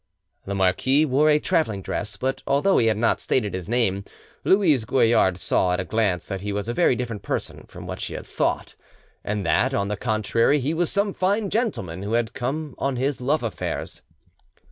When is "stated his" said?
3.21-3.69